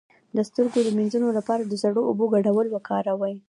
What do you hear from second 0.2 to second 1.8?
د سترګو د مینځلو لپاره د